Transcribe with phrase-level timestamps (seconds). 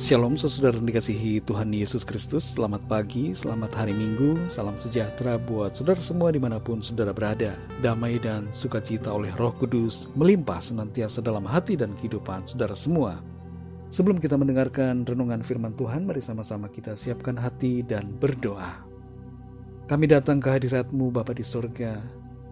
[0.00, 2.56] Shalom saudara dikasihi Tuhan Yesus Kristus.
[2.56, 4.48] Selamat pagi, selamat hari Minggu.
[4.48, 7.52] Salam sejahtera buat saudara semua di mana pun saudara berada.
[7.84, 13.20] Damai dan sukacita oleh roh kudus Melimpah senantiasa dalam hati dan kehidupan saudara semua.
[13.92, 18.80] Sebelum kita mendengarkan renungan firman Tuhan Mari sama-sama kita siapkan hati dan berdoa.
[19.84, 22.00] Kami datang ke hadiratmu Bapa di sorga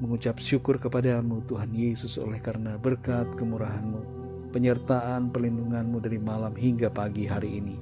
[0.05, 4.18] Mengucap syukur kepadamu Tuhan Yesus oleh karena berkat kemurahanmu
[4.51, 7.77] penyertaan perlindunganmu dari malam hingga pagi hari ini.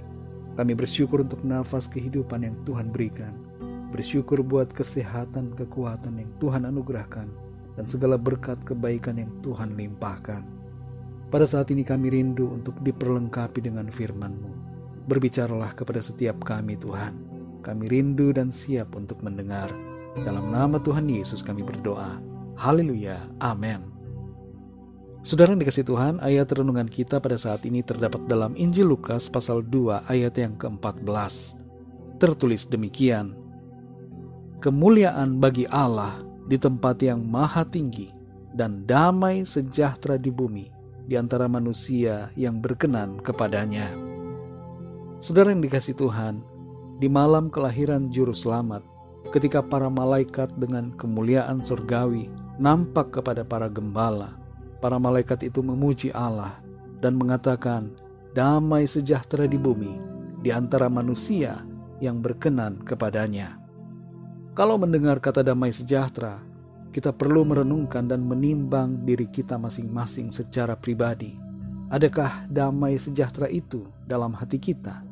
[0.57, 3.37] Kami bersyukur untuk nafas kehidupan yang Tuhan berikan.
[3.93, 7.29] Bersyukur buat kesehatan, kekuatan yang Tuhan anugerahkan,
[7.77, 10.43] dan segala berkat kebaikan yang Tuhan limpahkan.
[11.27, 14.53] Pada saat ini kami rindu untuk diperlengkapi dengan firman-Mu.
[15.07, 17.15] Berbicaralah kepada setiap kami Tuhan.
[17.63, 19.71] Kami rindu dan siap untuk mendengar.
[20.23, 22.23] Dalam nama Tuhan Yesus kami berdoa.
[22.57, 23.21] Haleluya.
[23.43, 23.96] Amin.
[25.27, 29.59] Saudara yang dikasih Tuhan, ayat renungan kita pada saat ini terdapat dalam Injil Lukas pasal
[29.59, 31.59] 2 ayat yang ke-14.
[32.23, 33.35] Tertulis demikian,
[34.63, 36.15] Kemuliaan bagi Allah
[36.47, 38.07] di tempat yang maha tinggi
[38.55, 40.71] dan damai sejahtera di bumi
[41.11, 43.91] di antara manusia yang berkenan kepadanya.
[45.19, 46.39] Saudara yang dikasih Tuhan,
[47.03, 48.87] di malam kelahiran Juru Selamat,
[49.35, 52.31] ketika para malaikat dengan kemuliaan surgawi
[52.63, 54.46] nampak kepada para gembala,
[54.87, 56.63] para malaikat itu memuji Allah
[57.03, 57.91] dan mengatakan,
[58.39, 59.99] "Damai sejahtera di bumi
[60.47, 61.59] di antara manusia
[61.99, 63.59] yang berkenan kepadanya."
[64.55, 66.39] Kalau mendengar kata damai sejahtera,
[66.95, 71.35] kita perlu merenungkan dan menimbang diri kita masing-masing secara pribadi.
[71.91, 75.03] Adakah damai sejahtera itu dalam hati kita?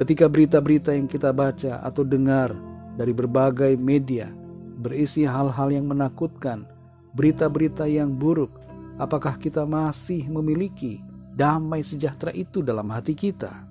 [0.00, 2.48] Ketika berita-berita yang kita baca atau dengar
[2.96, 4.32] dari berbagai media
[4.80, 6.64] berisi hal-hal yang menakutkan,
[7.12, 8.65] berita-berita yang buruk,
[8.96, 11.00] apakah kita masih memiliki
[11.36, 13.64] damai sejahtera itu dalam hati kita?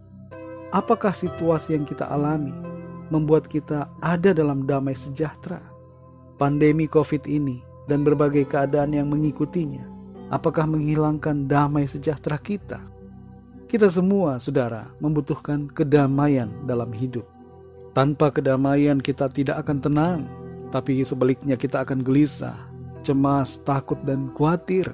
[0.74, 2.53] Apakah situasi yang kita alami
[3.13, 5.62] membuat kita ada dalam damai sejahtera?
[6.35, 9.88] Pandemi COVID ini dan berbagai keadaan yang mengikutinya,
[10.34, 12.81] apakah menghilangkan damai sejahtera kita?
[13.66, 17.25] Kita semua, saudara, membutuhkan kedamaian dalam hidup.
[17.96, 20.22] Tanpa kedamaian, kita tidak akan tenang,
[20.69, 22.56] tapi sebaliknya kita akan gelisah,
[23.02, 24.91] cemas, takut, dan khawatir.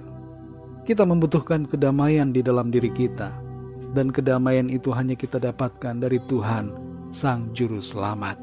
[0.82, 3.30] Kita membutuhkan kedamaian di dalam diri kita,
[3.94, 6.74] dan kedamaian itu hanya kita dapatkan dari Tuhan,
[7.14, 8.42] Sang Juru Selamat.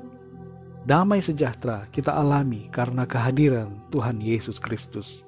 [0.86, 5.26] Damai sejahtera kita alami karena kehadiran Tuhan Yesus Kristus.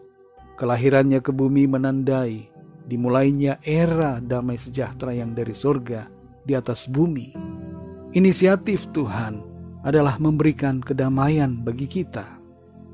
[0.55, 2.47] Kelahirannya ke bumi menandai
[2.87, 6.07] dimulainya era damai sejahtera yang dari surga
[6.47, 7.35] di atas bumi.
[8.15, 9.43] Inisiatif Tuhan
[9.83, 12.39] adalah memberikan kedamaian bagi kita,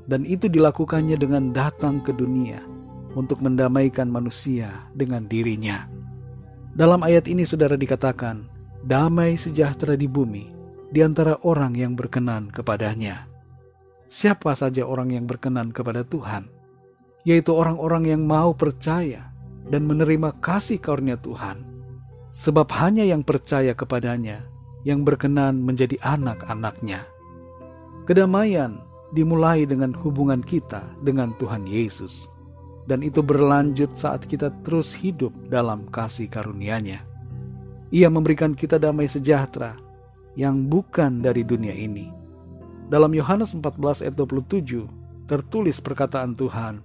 [0.09, 2.76] dan itu dilakukannya dengan datang ke dunia
[3.17, 5.89] untuk mendamaikan manusia dengan dirinya.
[6.77, 8.45] Dalam ayat ini saudara dikatakan,
[8.85, 10.53] damai sejahtera di bumi
[10.93, 13.25] di antara orang yang berkenan kepadanya.
[14.05, 16.45] Siapa saja orang yang berkenan kepada Tuhan?
[17.25, 19.33] Yaitu orang-orang yang mau percaya
[19.67, 21.65] dan menerima kasih karunia Tuhan.
[22.31, 24.45] Sebab hanya yang percaya kepadanya
[24.85, 27.03] yang berkenan menjadi anak-anaknya.
[28.05, 28.79] Kedamaian
[29.11, 32.36] dimulai dengan hubungan kita dengan Tuhan Yesus
[32.87, 37.03] dan itu berlanjut saat kita terus hidup dalam kasih karunia-Nya.
[37.91, 39.75] Ia memberikan kita damai sejahtera
[40.39, 42.07] yang bukan dari dunia ini.
[42.87, 46.79] Dalam Yohanes 14 ayat 27 tertulis perkataan Tuhan,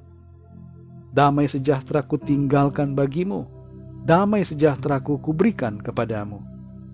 [1.13, 3.45] Damai sejahtera ku tinggalkan bagimu,
[4.03, 6.41] damai sejahtera ku kuberikan kepadamu,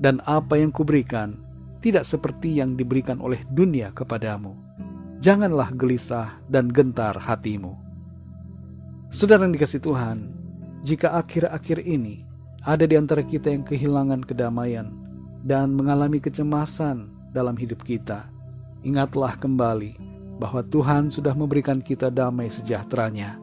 [0.03, 1.39] dan apa yang kuberikan
[1.79, 4.59] tidak seperti yang diberikan oleh dunia kepadamu.
[5.23, 7.88] Janganlah gelisah dan gentar hatimu
[9.09, 10.37] Saudara yang dikasih Tuhan,
[10.85, 12.29] jika akhir-akhir ini
[12.61, 14.93] ada di antara kita yang kehilangan kedamaian
[15.49, 18.29] dan mengalami kecemasan dalam hidup kita,
[18.84, 19.97] ingatlah kembali
[20.37, 23.41] bahwa Tuhan sudah memberikan kita damai sejahteranya.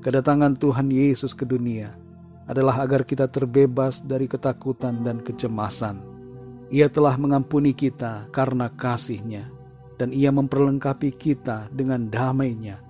[0.00, 1.92] Kedatangan Tuhan Yesus ke dunia
[2.48, 6.00] adalah agar kita terbebas dari ketakutan dan kecemasan.
[6.72, 9.52] Ia telah mengampuni kita karena kasihnya,
[10.00, 12.83] dan ia memperlengkapi kita dengan damainya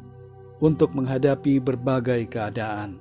[0.64, 2.96] untuk menghadapi berbagai keadaan.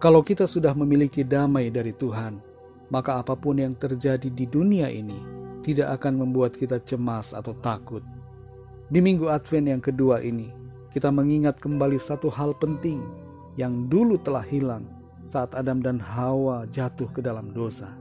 [0.00, 2.40] Kalau kita sudah memiliki damai dari Tuhan,
[2.88, 5.20] maka apa pun yang terjadi di dunia ini
[5.60, 8.00] tidak akan membuat kita cemas atau takut.
[8.88, 10.48] Di minggu Advent yang kedua ini,
[10.88, 13.04] kita mengingat kembali satu hal penting
[13.60, 14.88] yang dulu telah hilang
[15.20, 17.92] saat Adam dan Hawa jatuh ke dalam dosa,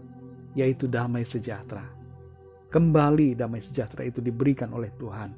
[0.55, 1.83] yaitu damai sejahtera.
[2.71, 5.35] Kembali damai sejahtera itu diberikan oleh Tuhan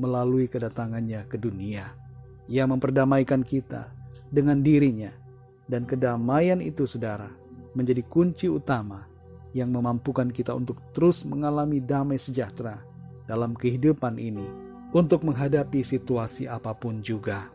[0.00, 2.03] melalui kedatangannya ke dunia.
[2.50, 3.88] Ia memperdamaikan kita
[4.28, 5.12] dengan dirinya
[5.64, 7.32] dan kedamaian itu saudara
[7.72, 9.08] menjadi kunci utama
[9.54, 12.82] yang memampukan kita untuk terus mengalami damai sejahtera
[13.24, 14.44] dalam kehidupan ini
[14.92, 17.48] untuk menghadapi situasi apa pun juga.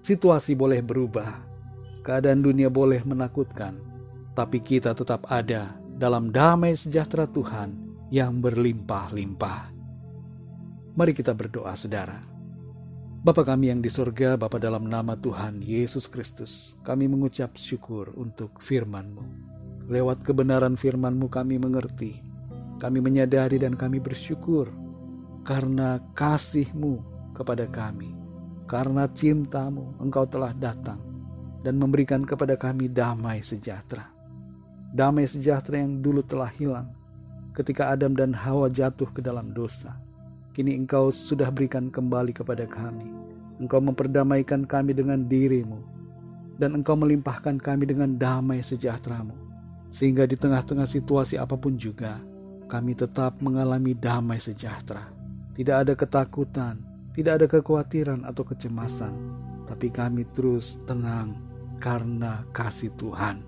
[0.00, 1.42] Situasi boleh berubah,
[2.06, 3.78] keadaan dunia boleh menakutkan,
[4.38, 7.74] tapi kita tetap ada dalam damai sejahtera Tuhan
[8.14, 9.74] yang berlimpah-limpah.
[10.94, 12.35] Mari kita berdoa, saudara.
[13.24, 18.60] Bapa kami yang di surga, Bapa dalam nama Tuhan Yesus Kristus, kami mengucap syukur untuk
[18.60, 19.24] firman-Mu.
[19.88, 22.20] Lewat kebenaran firman-Mu kami mengerti,
[22.76, 24.68] kami menyadari dan kami bersyukur
[25.46, 27.00] karena kasih-Mu
[27.32, 28.12] kepada kami.
[28.66, 30.98] Karena cintamu engkau telah datang
[31.62, 34.10] dan memberikan kepada kami damai sejahtera.
[34.90, 36.90] Damai sejahtera yang dulu telah hilang
[37.56, 40.05] ketika Adam dan Hawa jatuh ke dalam dosa.
[40.56, 43.12] Kini engkau sudah berikan kembali kepada kami.
[43.60, 45.84] Engkau memperdamaikan kami dengan dirimu.
[46.56, 49.46] Dan engkau melimpahkan kami dengan damai sejahteramu
[49.86, 52.18] sehingga di tengah-tengah situasi apa pun juga,
[52.66, 55.06] kami tetap mengalami damai sejahtera.
[55.54, 56.82] Tidak ada ketakutan,
[57.14, 59.14] tidak ada kekhawatiran atau kecemasan,
[59.64, 61.38] tapi kami terus tenang
[61.78, 63.40] karena kasih Tuhan.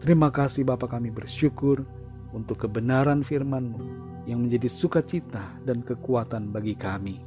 [0.00, 1.84] Terima kasih Bapak kami bersyukur
[2.30, 3.84] untuk kebenaran firman-Mu
[4.30, 7.18] yang menjadi sukacita dan kekuatan bagi kami.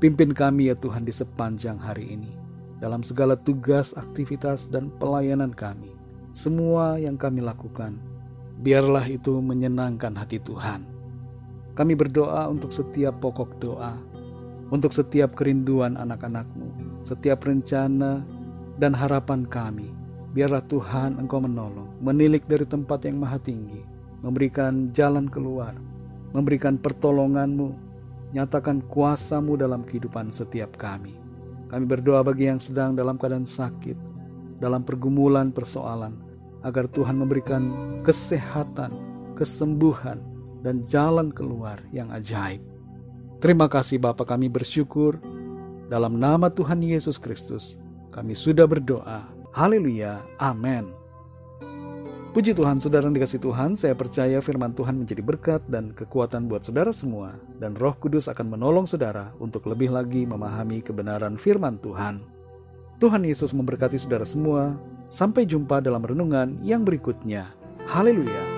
[0.00, 2.32] Pimpin kami ya Tuhan di sepanjang hari ini
[2.80, 5.98] dalam segala tugas, aktivitas, dan pelayanan kami
[6.38, 7.98] semua yang kami lakukan,
[8.62, 10.86] biarlah itu menyenangkan hati Tuhan.
[11.74, 13.98] Kami berdoa untuk setiap pokok doa,
[14.70, 18.22] untuk setiap kerinduan anak-anakmu, setiap rencana
[18.78, 19.90] dan harapan kami.
[20.30, 23.82] Biarlah Tuhan Engkau menolong, menilik dari tempat yang maha tinggi,
[24.22, 25.74] memberikan jalan keluar,
[26.32, 27.72] memberikan pertolonganmu,
[28.36, 31.16] nyatakan kuasamu dalam kehidupan setiap kami.
[31.68, 33.96] Kami berdoa bagi yang sedang dalam keadaan sakit,
[34.60, 36.16] dalam pergumulan persoalan,
[36.64, 37.72] agar Tuhan memberikan
[38.02, 38.92] kesehatan,
[39.36, 40.20] kesembuhan,
[40.64, 42.58] dan jalan keluar yang ajaib.
[43.38, 45.14] Terima kasih Bapa kami bersyukur.
[45.88, 47.78] Dalam nama Tuhan Yesus Kristus,
[48.10, 49.24] kami sudah berdoa.
[49.54, 50.20] Haleluya.
[50.36, 50.97] Amin.
[52.38, 56.62] Puji Tuhan, saudara yang dikasih Tuhan, saya percaya firman Tuhan menjadi berkat dan kekuatan buat
[56.62, 62.22] saudara semua, dan roh kudus akan menolong saudara untuk lebih lagi memahami kebenaran firman Tuhan.
[63.02, 64.78] Tuhan Yesus memberkati saudara semua.
[65.10, 67.50] Sampai jumpa dalam renungan yang berikutnya.
[67.90, 68.57] Haleluya!